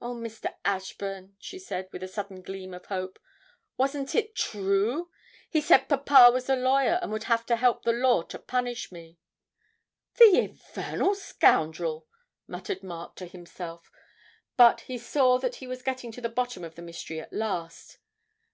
[0.00, 0.54] Oh, Mr.
[0.64, 3.18] Ashburn,' she said, with a sudden gleam of hope,
[3.76, 5.10] 'wasn't it true?
[5.50, 8.90] He said papa was a lawyer, and would have to help the law to punish
[8.90, 9.18] me'
[10.16, 12.06] 'The infernal scoundrel!'
[12.48, 13.90] muttered Mark to himself,
[14.56, 17.98] but he saw that he was getting to the bottom of the mystery at last.